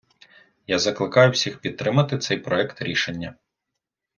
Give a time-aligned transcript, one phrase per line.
[0.67, 3.35] Я закликаю всіх підтримати цей проект рішення!